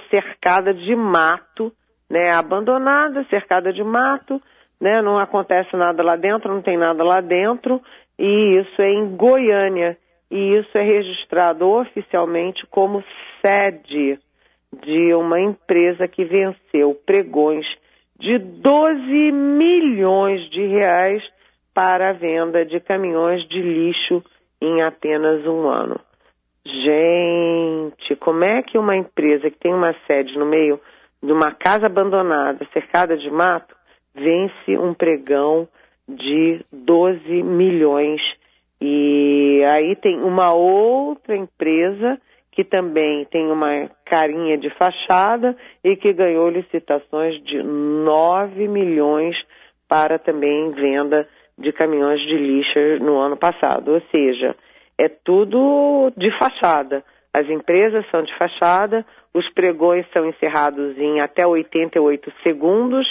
cercada 0.10 0.74
de 0.74 0.96
mato, 0.96 1.72
né? 2.10 2.32
Abandonada, 2.32 3.24
cercada 3.30 3.72
de 3.72 3.84
mato, 3.84 4.42
né? 4.82 5.04
Não 5.04 5.20
acontece 5.20 5.78
nada 5.78 6.02
lá 6.02 6.16
dentro, 6.16 6.52
não 6.52 6.64
tem 6.64 6.76
nada 6.76 7.04
lá 7.04 7.22
dentro, 7.22 7.80
e 8.18 8.60
isso 8.60 8.82
é 8.82 8.90
em 8.90 9.16
Goiânia 9.16 9.96
e 10.32 10.56
isso 10.58 10.76
é 10.76 10.82
registrado 10.82 11.70
oficialmente 11.70 12.66
como 12.72 13.04
sede 13.40 14.18
de 14.84 15.14
uma 15.14 15.40
empresa 15.40 16.08
que 16.08 16.26
venceu 16.26 16.96
pregões 17.06 17.68
de 18.20 18.40
12 18.40 19.32
milhões 19.32 20.50
de 20.50 20.66
reais 20.66 21.22
para 21.72 22.10
a 22.10 22.14
venda 22.14 22.66
de 22.66 22.80
caminhões 22.80 23.48
de 23.48 23.62
lixo 23.62 24.24
em 24.60 24.82
apenas 24.82 25.46
um 25.46 25.68
ano. 25.68 26.00
Gente, 26.66 28.16
como 28.20 28.44
é 28.44 28.64
que 28.64 28.78
uma 28.78 28.96
empresa 28.96 29.50
que 29.50 29.60
tem 29.60 29.74
uma 29.74 29.94
sede 30.08 30.38
no 30.38 30.46
meio 30.46 30.80
de 31.22 31.32
uma 31.32 31.52
casa 31.52 31.88
abandonada, 31.88 32.66
cercada 32.72 33.18
de 33.18 33.30
mato, 33.30 33.76
vence 34.16 34.78
um 34.78 34.94
pregão 34.94 35.68
de 36.08 36.64
12 36.72 37.44
milhões? 37.44 38.22
E 38.80 39.62
aí 39.70 39.96
tem 39.98 40.22
uma 40.22 40.54
outra 40.54 41.36
empresa 41.36 42.20
que 42.52 42.64
também 42.64 43.26
tem 43.26 43.52
uma 43.52 43.90
carinha 44.06 44.58
de 44.58 44.70
fachada 44.72 45.58
e 45.84 45.96
que 45.98 46.14
ganhou 46.14 46.50
licitações 46.50 47.44
de 47.44 47.62
9 47.62 48.68
milhões 48.68 49.36
para 49.88 50.20
também 50.20 50.72
venda 50.72 51.28
de 51.58 51.72
caminhões 51.74 52.22
de 52.22 52.36
lixo 52.36 52.80
no 53.02 53.18
ano 53.18 53.36
passado. 53.36 53.94
Ou 53.94 54.02
seja, 54.12 54.56
é 54.98 55.10
tudo 55.10 56.12
de 56.16 56.32
fachada. 56.38 57.04
As 57.34 57.50
empresas 57.50 58.06
são 58.12 58.22
de 58.22 58.38
fachada, 58.38 59.06
os 59.34 59.50
pregões 59.54 60.06
são 60.14 60.28
encerrados 60.28 60.98
em 60.98 61.20
até 61.20 61.46
88 61.46 62.32
segundos. 62.44 63.08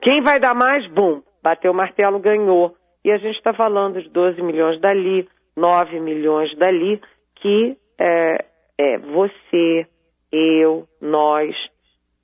Quem 0.00 0.22
vai 0.22 0.38
dar 0.38 0.54
mais? 0.54 0.86
Bum! 0.88 1.20
Bateu 1.42 1.72
o 1.72 1.74
martelo, 1.74 2.18
ganhou. 2.18 2.76
E 3.04 3.10
a 3.10 3.18
gente 3.18 3.36
está 3.36 3.52
falando 3.52 4.00
de 4.00 4.08
12 4.08 4.40
milhões 4.42 4.80
dali, 4.80 5.28
9 5.56 6.00
milhões 6.00 6.56
dali, 6.56 7.00
que 7.36 7.76
é, 7.98 8.44
é 8.78 8.98
você, 8.98 9.86
eu, 10.32 10.86
nós, 11.00 11.54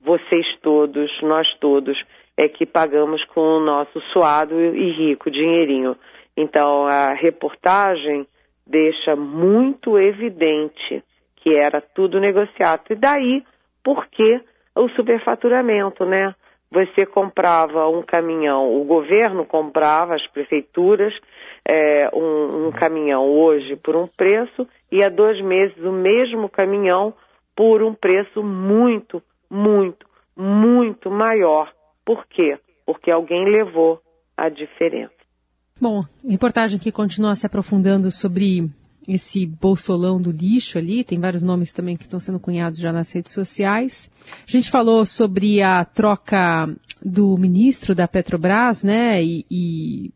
vocês 0.01 0.45
todos, 0.61 1.11
nós 1.21 1.47
todos, 1.59 1.97
é 2.37 2.47
que 2.47 2.65
pagamos 2.65 3.23
com 3.25 3.41
o 3.41 3.59
nosso 3.59 3.99
suado 4.11 4.59
e 4.59 4.91
rico 4.91 5.29
dinheirinho. 5.29 5.95
Então, 6.35 6.85
a 6.87 7.13
reportagem 7.13 8.27
deixa 8.65 9.15
muito 9.15 9.97
evidente 9.97 11.03
que 11.35 11.55
era 11.55 11.81
tudo 11.81 12.19
negociado. 12.19 12.83
E 12.89 12.95
daí, 12.95 13.43
por 13.83 14.07
que 14.07 14.41
o 14.75 14.89
superfaturamento, 14.89 16.05
né? 16.05 16.33
Você 16.71 17.05
comprava 17.05 17.87
um 17.87 18.01
caminhão, 18.01 18.81
o 18.81 18.83
governo 18.83 19.45
comprava, 19.45 20.15
as 20.15 20.25
prefeituras, 20.27 21.13
é, 21.63 22.09
um, 22.11 22.67
um 22.67 22.71
caminhão 22.71 23.29
hoje 23.29 23.75
por 23.75 23.95
um 23.95 24.07
preço 24.07 24.67
e 24.91 25.03
há 25.03 25.09
dois 25.09 25.39
meses 25.41 25.77
o 25.83 25.91
mesmo 25.91 26.49
caminhão 26.49 27.13
por 27.55 27.83
um 27.83 27.93
preço 27.93 28.41
muito, 28.41 29.21
muito, 29.47 30.07
muito 30.35 31.11
maior. 31.11 31.71
Por 32.03 32.25
quê? 32.25 32.57
Porque 32.85 33.11
alguém 33.11 33.45
levou 33.45 34.01
a 34.35 34.49
diferença. 34.49 35.22
Bom, 35.79 36.05
reportagem 36.27 36.79
que 36.79 36.91
continua 36.91 37.35
se 37.35 37.45
aprofundando 37.45 38.11
sobre 38.11 38.69
esse 39.07 39.45
bolsolão 39.45 40.21
do 40.21 40.31
lixo 40.31 40.77
ali, 40.77 41.03
tem 41.03 41.19
vários 41.19 41.41
nomes 41.41 41.73
também 41.73 41.97
que 41.97 42.03
estão 42.03 42.19
sendo 42.19 42.39
cunhados 42.39 42.79
já 42.79 42.93
nas 42.93 43.11
redes 43.11 43.33
sociais. 43.33 44.09
A 44.47 44.51
gente 44.51 44.71
falou 44.71 45.05
sobre 45.05 45.61
a 45.61 45.83
troca 45.83 46.73
do 47.03 47.37
ministro 47.37 47.93
da 47.93 48.07
Petrobras, 48.07 48.81
né, 48.81 49.21
e, 49.21 49.45
e 49.51 50.11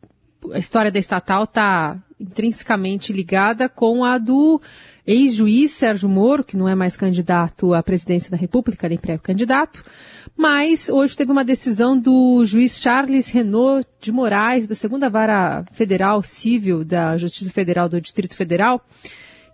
a 0.54 0.60
história 0.60 0.92
da 0.92 1.00
estatal 1.00 1.44
está 1.44 2.02
intrinsecamente 2.20 3.14
ligada 3.14 3.70
com 3.70 4.04
a 4.04 4.18
do 4.18 4.60
ex-juiz 5.06 5.72
Sérgio 5.72 6.10
Moro, 6.10 6.44
que 6.44 6.58
não 6.58 6.68
é 6.68 6.76
mais 6.76 6.98
candidato 6.98 7.74
à 7.74 7.82
presidência 7.82 8.30
da 8.30 8.36
República, 8.36 8.90
nem 8.90 8.98
pré-candidato, 8.98 9.84
mas 10.36 10.90
hoje 10.90 11.16
teve 11.16 11.32
uma 11.32 11.46
decisão 11.46 11.98
do 11.98 12.44
juiz 12.44 12.80
Charles 12.82 13.30
Renault 13.30 13.88
de 14.02 14.12
Moraes, 14.12 14.68
da 14.68 14.76
segunda 14.76 15.10
vara 15.10 15.64
federal 15.72 16.22
civil 16.22 16.84
da 16.84 17.18
Justiça 17.18 17.52
Federal 17.52 17.88
do 17.88 18.02
Distrito 18.02 18.36
Federal, 18.36 18.86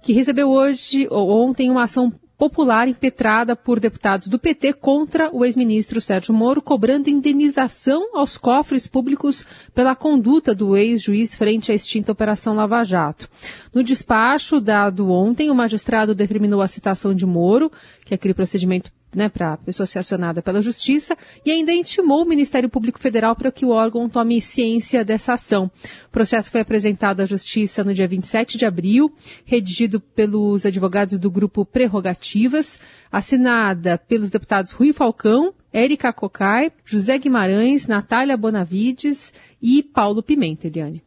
que 0.02 0.12
recebeu 0.12 0.50
hoje 0.50 1.08
ou 1.10 1.30
ontem 1.30 1.70
uma 1.70 1.84
ação 1.84 2.12
popular 2.44 2.90
impetrada 2.90 3.56
por 3.56 3.80
deputados 3.80 4.28
do 4.28 4.38
PT 4.38 4.74
contra 4.74 5.34
o 5.34 5.46
ex-ministro 5.46 6.02
Sérgio 6.02 6.34
Moro, 6.34 6.62
cobrando 6.62 7.10
indenização 7.10 8.18
aos 8.18 8.38
cofres 8.38 8.86
públicos 8.86 9.46
pela 9.74 9.96
conduta 9.96 10.54
do 10.54 10.76
ex-juiz 10.76 11.36
frente 11.36 11.72
à 11.72 11.76
extinta 11.76 12.12
Operação 12.12 12.54
Lava 12.54 12.84
Jato. 12.84 13.30
No 13.74 13.82
despacho 13.82 14.60
dado 14.60 15.10
ontem, 15.10 15.50
o 15.50 15.56
magistrado 15.56 16.14
determinou 16.14 16.62
a 16.62 16.68
citação 16.68 17.16
de 17.16 17.26
Moro, 17.26 17.72
que 18.04 18.14
é 18.14 18.16
aquele 18.16 18.34
procedimento 18.34 18.92
né, 19.16 19.30
para 19.30 19.54
a 19.54 19.58
pessoa 19.58 19.86
ser 19.86 20.00
acionada 20.00 20.42
pela 20.42 20.62
Justiça, 20.62 21.16
e 21.46 21.52
ainda 21.52 21.72
intimou 21.72 22.24
o 22.24 22.28
Ministério 22.28 22.70
Público 22.70 23.00
Federal 23.00 23.36
para 23.36 23.52
que 23.52 23.66
o 23.66 23.72
órgão 23.72 24.10
tome 24.10 24.42
ciência 24.42 25.04
dessa 25.04 25.34
ação. 25.34 25.70
O 26.08 26.12
processo 26.12 26.52
foi 26.52 26.62
apresentado 26.62 27.22
à 27.22 27.26
Justiça 27.26 27.84
no 27.84 27.94
dia 27.94 28.08
27 28.08 28.58
de 28.58 28.66
abril, 28.66 29.12
redigido 29.46 30.00
pelos 30.00 30.66
advogados 30.66 31.18
do 31.20 31.32
grupo 31.32 31.66
Prerrogativas, 31.66 32.82
assinada 33.12 33.98
pelos 33.98 34.30
deputados 34.30 34.72
Rui 34.72 34.94
Falcão, 34.94 35.54
Érica 35.74 36.14
Cocai, 36.14 36.72
José 36.86 37.18
Guimarães, 37.18 37.88
Natália 37.88 38.38
Bonavides 38.38 39.34
e 39.62 39.82
Paulo 39.82 40.22
Pimenta, 40.22 40.68
Eliane. 40.68 41.02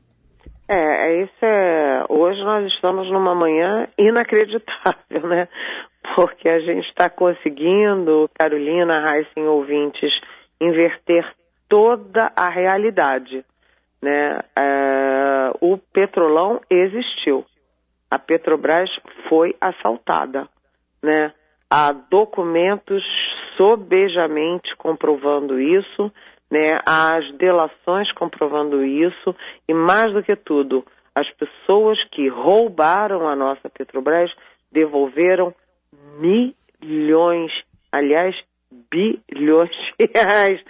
É, 0.68 1.22
isso 1.22 1.44
é. 1.44 2.04
Hoje 2.08 2.42
nós 2.42 2.66
estamos 2.72 3.08
numa 3.10 3.34
manhã 3.34 3.86
inacreditável, 3.96 5.28
né? 5.28 5.48
Porque 6.14 6.48
a 6.48 6.60
gente 6.60 6.86
está 6.88 7.08
conseguindo, 7.08 8.30
Carolina, 8.38 9.04
Heisen, 9.06 9.46
ouvintes, 9.46 10.12
inverter 10.60 11.26
toda 11.68 12.32
a 12.36 12.48
realidade. 12.48 13.44
Né? 14.00 14.40
É, 14.56 15.50
o 15.60 15.78
petrolão 15.78 16.60
existiu. 16.70 17.44
A 18.10 18.18
Petrobras 18.18 18.88
foi 19.28 19.54
assaltada. 19.60 20.48
Né? 21.02 21.32
Há 21.68 21.92
documentos 21.92 23.02
sobejamente 23.56 24.74
comprovando 24.76 25.58
isso, 25.60 26.12
né? 26.50 26.78
há 26.86 27.16
as 27.16 27.32
delações 27.36 28.10
comprovando 28.12 28.84
isso, 28.84 29.34
e 29.68 29.74
mais 29.74 30.12
do 30.12 30.22
que 30.22 30.36
tudo, 30.36 30.84
as 31.14 31.28
pessoas 31.32 31.98
que 32.10 32.28
roubaram 32.28 33.26
a 33.26 33.34
nossa 33.34 33.68
Petrobras 33.70 34.30
devolveram 34.70 35.54
milhões, 36.18 37.52
aliás, 37.92 38.36
bilhões 38.90 39.70
de 39.98 40.10
reais 40.14 40.60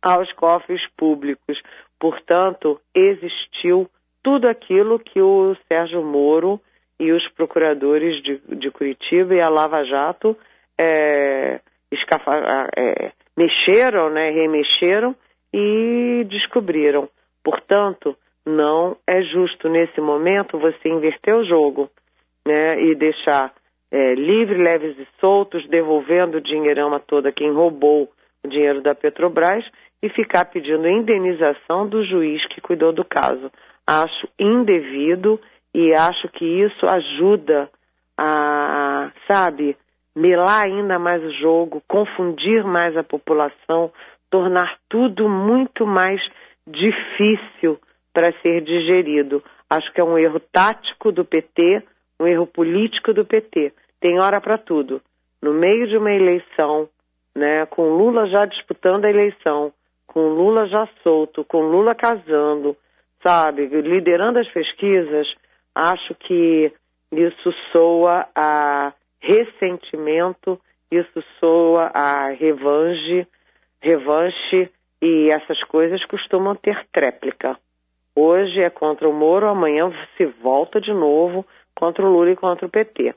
aos 0.00 0.32
cofres 0.32 0.82
públicos. 0.96 1.60
Portanto, 1.98 2.80
existiu 2.94 3.88
tudo 4.22 4.48
aquilo 4.48 4.98
que 4.98 5.20
o 5.20 5.56
Sérgio 5.68 6.02
Moro 6.02 6.60
e 6.98 7.12
os 7.12 7.26
procuradores 7.30 8.22
de, 8.22 8.40
de 8.56 8.70
Curitiba 8.70 9.34
e 9.34 9.40
a 9.40 9.48
Lava 9.48 9.84
Jato 9.84 10.36
é, 10.78 11.60
escafa, 11.90 12.68
é, 12.76 13.12
mexeram, 13.36 14.10
né, 14.10 14.30
remexeram 14.30 15.14
e 15.52 16.24
descobriram. 16.28 17.08
Portanto, 17.42 18.16
não 18.46 18.96
é 19.06 19.22
justo 19.22 19.68
nesse 19.68 20.00
momento 20.00 20.58
você 20.58 20.88
inverter 20.88 21.34
o 21.34 21.44
jogo 21.44 21.90
né, 22.46 22.80
e 22.82 22.94
deixar 22.94 23.52
é, 23.92 24.14
livre, 24.14 24.56
leves 24.56 24.98
e 24.98 25.06
soltos, 25.20 25.68
devolvendo 25.68 26.38
o 26.38 26.40
dinheirão 26.40 26.94
a 26.94 26.98
toda 26.98 27.30
quem 27.30 27.52
roubou 27.52 28.10
o 28.42 28.48
dinheiro 28.48 28.80
da 28.80 28.94
Petrobras 28.94 29.62
e 30.02 30.08
ficar 30.08 30.46
pedindo 30.46 30.88
indenização 30.88 31.86
do 31.86 32.02
juiz 32.02 32.44
que 32.48 32.60
cuidou 32.60 32.90
do 32.90 33.04
caso. 33.04 33.52
Acho 33.86 34.26
indevido 34.38 35.38
e 35.74 35.92
acho 35.92 36.26
que 36.30 36.44
isso 36.44 36.86
ajuda 36.86 37.68
a, 38.16 39.12
sabe, 39.30 39.76
melar 40.16 40.64
ainda 40.64 40.98
mais 40.98 41.22
o 41.22 41.32
jogo, 41.32 41.82
confundir 41.86 42.64
mais 42.64 42.96
a 42.96 43.02
população, 43.02 43.92
tornar 44.30 44.78
tudo 44.88 45.28
muito 45.28 45.86
mais 45.86 46.20
difícil 46.66 47.78
para 48.14 48.32
ser 48.40 48.62
digerido. 48.62 49.44
Acho 49.68 49.92
que 49.92 50.00
é 50.00 50.04
um 50.04 50.16
erro 50.16 50.40
tático 50.50 51.12
do 51.12 51.24
PT, 51.26 51.82
um 52.18 52.26
erro 52.26 52.46
político 52.46 53.12
do 53.12 53.24
PT 53.24 53.72
tem 54.02 54.18
hora 54.18 54.40
para 54.40 54.58
tudo. 54.58 55.00
No 55.40 55.54
meio 55.54 55.86
de 55.86 55.96
uma 55.96 56.10
eleição, 56.12 56.88
né, 57.34 57.64
com 57.66 57.88
Lula 57.88 58.26
já 58.26 58.44
disputando 58.44 59.04
a 59.04 59.10
eleição, 59.10 59.72
com 60.08 60.28
Lula 60.28 60.66
já 60.66 60.86
solto, 61.02 61.44
com 61.44 61.62
Lula 61.62 61.94
casando, 61.94 62.76
sabe, 63.22 63.66
liderando 63.66 64.40
as 64.40 64.48
pesquisas, 64.48 65.32
acho 65.74 66.14
que 66.16 66.72
isso 67.12 67.54
soa 67.70 68.26
a 68.34 68.92
ressentimento, 69.20 70.60
isso 70.90 71.22
soa 71.38 71.90
a 71.94 72.28
revanche, 72.30 73.26
revanche 73.80 74.68
e 75.00 75.28
essas 75.32 75.62
coisas 75.64 76.04
costumam 76.06 76.56
ter 76.56 76.86
tréplica. 76.92 77.56
Hoje 78.14 78.60
é 78.60 78.68
contra 78.68 79.08
o 79.08 79.12
Moro, 79.12 79.48
amanhã 79.48 79.90
se 80.16 80.26
volta 80.26 80.80
de 80.80 80.92
novo 80.92 81.46
contra 81.74 82.04
o 82.04 82.12
Lula 82.12 82.32
e 82.32 82.36
contra 82.36 82.66
o 82.66 82.70
PT 82.70 83.14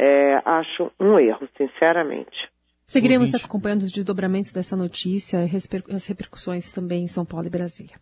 é, 0.00 0.40
acho 0.44 0.90
um 1.00 1.18
erro, 1.18 1.48
sinceramente. 1.56 2.48
Seguiremos 2.86 3.28
ouvinte. 3.28 3.44
acompanhando 3.44 3.82
os 3.82 3.92
desdobramentos 3.92 4.52
dessa 4.52 4.76
notícia 4.76 5.38
e 5.44 5.50
as 5.94 6.06
repercussões 6.06 6.70
também 6.70 7.04
em 7.04 7.08
São 7.08 7.24
Paulo 7.24 7.46
e 7.46 7.50
Brasília. 7.50 7.96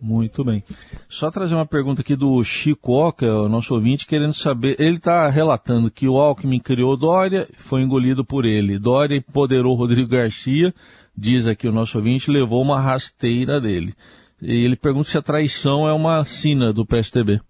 Muito 0.00 0.44
bem. 0.44 0.64
Só 1.08 1.30
trazer 1.30 1.54
uma 1.54 1.66
pergunta 1.66 2.02
aqui 2.02 2.16
do 2.16 2.42
Chico 2.42 2.92
Oca, 2.92 3.24
o 3.24 3.48
nosso 3.48 3.72
ouvinte, 3.72 4.04
querendo 4.04 4.34
saber. 4.34 4.74
Ele 4.80 4.96
está 4.96 5.28
relatando 5.28 5.92
que 5.92 6.08
o 6.08 6.16
Alckmin 6.16 6.58
criou 6.58 6.96
Dória, 6.96 7.46
foi 7.58 7.82
engolido 7.82 8.24
por 8.24 8.44
ele. 8.44 8.80
Dória 8.80 9.14
empoderou 9.14 9.76
Rodrigo 9.76 10.08
Garcia, 10.08 10.74
diz 11.16 11.46
aqui 11.46 11.68
o 11.68 11.72
nosso 11.72 11.98
ouvinte, 11.98 12.32
levou 12.32 12.60
uma 12.60 12.80
rasteira 12.80 13.60
dele. 13.60 13.94
E 14.40 14.64
ele 14.64 14.74
pergunta 14.74 15.04
se 15.04 15.16
a 15.16 15.22
traição 15.22 15.88
é 15.88 15.92
uma 15.92 16.24
sina 16.24 16.72
do 16.72 16.84
PSTB. 16.84 17.40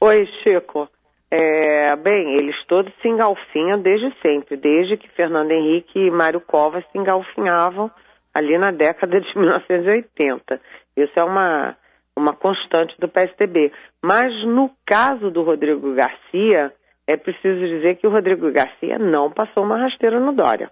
Oi, 0.00 0.26
Chico. 0.42 0.88
É, 1.30 1.96
bem, 1.96 2.34
eles 2.36 2.56
todos 2.66 2.92
se 3.02 3.08
engalfinham 3.08 3.80
desde 3.80 4.12
sempre, 4.20 4.56
desde 4.56 4.96
que 4.96 5.08
Fernando 5.08 5.50
Henrique 5.50 5.98
e 5.98 6.10
Mário 6.10 6.40
Covas 6.40 6.84
se 6.92 6.98
engalfinhavam 6.98 7.90
ali 8.32 8.56
na 8.58 8.70
década 8.70 9.20
de 9.20 9.26
1980. 9.36 10.60
Isso 10.96 11.18
é 11.18 11.24
uma, 11.24 11.76
uma 12.14 12.32
constante 12.32 12.94
do 13.00 13.08
PSDB. 13.08 13.72
Mas 14.02 14.32
no 14.44 14.70
caso 14.86 15.30
do 15.30 15.42
Rodrigo 15.42 15.94
Garcia, 15.94 16.72
é 17.06 17.16
preciso 17.16 17.58
dizer 17.58 17.96
que 17.96 18.06
o 18.06 18.10
Rodrigo 18.10 18.50
Garcia 18.52 18.98
não 18.98 19.30
passou 19.30 19.64
uma 19.64 19.78
rasteira 19.78 20.20
no 20.20 20.32
Dória. 20.32 20.70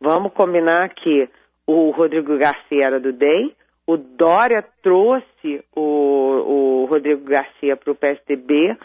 Vamos 0.00 0.32
combinar 0.32 0.88
que 0.90 1.28
o 1.66 1.90
Rodrigo 1.90 2.36
Garcia 2.38 2.86
era 2.86 3.00
do 3.00 3.12
DEM, 3.12 3.52
o 3.86 3.96
Dória 3.96 4.64
trouxe 4.82 5.64
o, 5.74 6.82
o 6.82 6.86
Rodrigo 6.86 7.24
Garcia 7.24 7.76
para 7.76 7.92
o 7.92 7.94
PSDB 7.94 8.76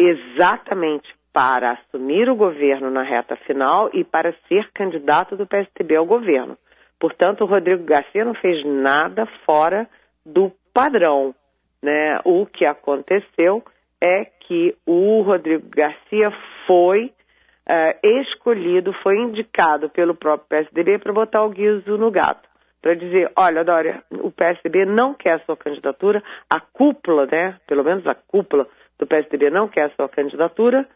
exatamente 0.00 1.08
para 1.32 1.72
assumir 1.72 2.28
o 2.28 2.34
governo 2.34 2.90
na 2.90 3.02
reta 3.02 3.36
final 3.36 3.90
e 3.92 4.02
para 4.02 4.34
ser 4.48 4.68
candidato 4.72 5.36
do 5.36 5.46
PSDB 5.46 5.96
ao 5.96 6.06
governo. 6.06 6.56
Portanto, 6.98 7.42
o 7.42 7.46
Rodrigo 7.46 7.84
Garcia 7.84 8.24
não 8.24 8.34
fez 8.34 8.64
nada 8.64 9.26
fora 9.44 9.88
do 10.24 10.50
padrão. 10.72 11.34
Né? 11.82 12.18
O 12.24 12.46
que 12.46 12.64
aconteceu 12.64 13.62
é 14.00 14.24
que 14.24 14.74
o 14.86 15.22
Rodrigo 15.22 15.68
Garcia 15.68 16.32
foi 16.66 17.06
uh, 17.06 18.20
escolhido, 18.20 18.92
foi 19.02 19.18
indicado 19.18 19.88
pelo 19.90 20.14
próprio 20.14 20.48
PSDB 20.48 20.98
para 20.98 21.12
botar 21.12 21.44
o 21.44 21.50
guiso 21.50 21.96
no 21.96 22.10
gato. 22.10 22.48
Para 22.82 22.94
dizer, 22.94 23.30
olha, 23.36 23.62
Dória, 23.62 24.02
o 24.10 24.30
PSDB 24.30 24.86
não 24.86 25.12
quer 25.12 25.34
a 25.34 25.40
sua 25.40 25.56
candidatura, 25.56 26.22
a 26.48 26.58
cúpula, 26.58 27.26
né? 27.26 27.56
Pelo 27.66 27.84
menos 27.84 28.06
a 28.06 28.14
cúpula 28.14 28.66
do 29.00 29.06
PSDB 29.06 29.50
não 29.50 29.66
quer 29.66 29.86
a 29.86 29.90
sua 29.96 30.08
candidatura, 30.08 30.86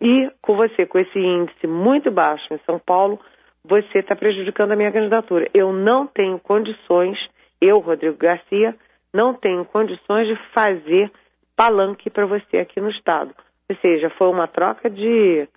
e 0.00 0.30
com 0.42 0.56
você, 0.56 0.84
com 0.84 0.98
esse 0.98 1.18
índice 1.18 1.66
muito 1.66 2.10
baixo 2.10 2.52
em 2.52 2.58
São 2.66 2.78
Paulo, 2.78 3.20
você 3.64 4.00
está 4.00 4.16
prejudicando 4.16 4.72
a 4.72 4.76
minha 4.76 4.90
candidatura. 4.90 5.48
Eu 5.54 5.72
não 5.72 6.06
tenho 6.06 6.38
condições, 6.40 7.16
eu, 7.60 7.78
Rodrigo 7.78 8.16
Garcia, 8.16 8.74
não 9.14 9.32
tenho 9.34 9.64
condições 9.64 10.26
de 10.26 10.36
fazer 10.52 11.10
palanque 11.56 12.10
para 12.10 12.26
você 12.26 12.58
aqui 12.58 12.80
no 12.80 12.90
Estado. 12.90 13.32
Ou 13.70 13.76
seja, 13.76 14.10
foi 14.10 14.28
uma 14.28 14.48
troca 14.48 14.90
de 14.90 15.48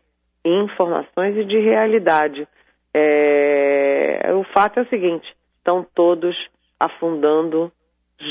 informações 0.45 1.35
e 1.35 1.43
de 1.43 1.57
realidade. 1.59 2.47
É... 2.93 4.31
O 4.35 4.43
fato 4.53 4.79
é 4.79 4.83
o 4.83 4.89
seguinte: 4.89 5.27
estão 5.57 5.85
todos 5.95 6.35
afundando 6.79 7.71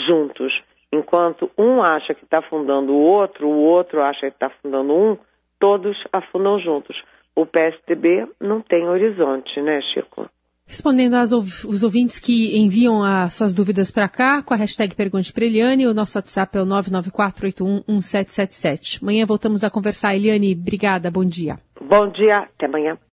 juntos. 0.07 0.53
Enquanto 0.95 1.51
um 1.59 1.83
acha 1.83 2.15
que 2.15 2.25
está 2.25 2.39
afundando 2.39 2.93
o 2.93 3.01
outro, 3.01 3.49
o 3.49 3.65
outro 3.65 4.03
acha 4.03 4.31
que 4.31 4.37
está 4.37 4.47
afundando 4.47 4.93
um, 4.93 5.19
todos 5.59 5.97
afundam 6.13 6.59
juntos 6.59 6.97
o 7.37 7.45
PSDB 7.45 8.27
não 8.41 8.61
tem 8.61 8.89
horizonte, 8.89 9.61
né, 9.61 9.81
Chico? 9.93 10.31
Respondendo 10.67 11.13
aos 11.15 11.83
ouvintes 11.83 12.19
que 12.19 12.59
enviam 12.59 13.05
as 13.05 13.35
suas 13.35 13.53
dúvidas 13.53 13.91
para 13.91 14.09
cá, 14.09 14.43
com 14.43 14.55
a 14.55 14.57
hashtag 14.57 14.95
Pergunte 14.95 15.31
para 15.31 15.45
Eliane, 15.45 15.87
o 15.87 15.93
nosso 15.93 16.17
WhatsApp 16.17 16.57
é 16.57 16.63
o 16.63 16.67
994811777. 16.67 19.03
Amanhã 19.03 19.27
voltamos 19.27 19.63
a 19.63 19.69
conversar. 19.69 20.15
Eliane, 20.15 20.57
obrigada, 20.59 21.11
bom 21.11 21.25
dia. 21.25 21.59
Bom 21.79 22.09
dia, 22.09 22.39
até 22.39 22.65
amanhã. 22.65 22.97